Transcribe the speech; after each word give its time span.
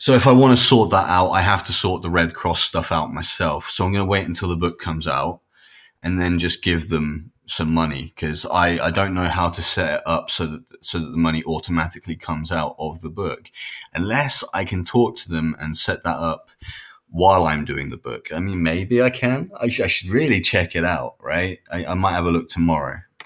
So 0.00 0.14
if 0.14 0.26
I 0.26 0.32
want 0.32 0.56
to 0.56 0.64
sort 0.64 0.88
that 0.92 1.10
out, 1.10 1.28
I 1.32 1.42
have 1.42 1.62
to 1.64 1.74
sort 1.74 2.00
the 2.00 2.08
Red 2.08 2.32
Cross 2.32 2.62
stuff 2.62 2.90
out 2.90 3.12
myself. 3.12 3.68
So 3.68 3.84
I'm 3.84 3.92
going 3.92 4.02
to 4.02 4.10
wait 4.10 4.26
until 4.26 4.48
the 4.48 4.56
book 4.56 4.78
comes 4.78 5.06
out 5.06 5.42
and 6.02 6.18
then 6.18 6.38
just 6.38 6.62
give 6.62 6.88
them 6.88 7.32
some 7.44 7.74
money 7.74 8.04
because 8.14 8.46
I, 8.46 8.86
I 8.86 8.90
don't 8.92 9.12
know 9.12 9.28
how 9.28 9.50
to 9.50 9.60
set 9.60 9.96
it 9.96 10.02
up 10.06 10.30
so 10.30 10.46
that 10.46 10.64
so 10.80 10.98
that 11.00 11.10
the 11.10 11.18
money 11.18 11.42
automatically 11.44 12.16
comes 12.16 12.50
out 12.50 12.76
of 12.78 13.02
the 13.02 13.10
book 13.10 13.50
unless 13.92 14.42
I 14.54 14.64
can 14.64 14.86
talk 14.86 15.18
to 15.18 15.28
them 15.28 15.54
and 15.60 15.76
set 15.76 16.02
that 16.04 16.16
up 16.16 16.48
while 17.10 17.44
I'm 17.44 17.66
doing 17.66 17.90
the 17.90 17.98
book. 17.98 18.28
I 18.32 18.40
mean, 18.40 18.62
maybe 18.62 19.02
I 19.02 19.10
can. 19.10 19.50
I, 19.60 19.68
sh- 19.68 19.80
I 19.80 19.86
should 19.86 20.08
really 20.08 20.40
check 20.40 20.74
it 20.74 20.84
out, 20.84 21.16
right? 21.20 21.58
I, 21.70 21.84
I 21.84 21.94
might 21.94 22.12
have 22.12 22.24
a 22.24 22.30
look 22.30 22.48
tomorrow. 22.48 23.00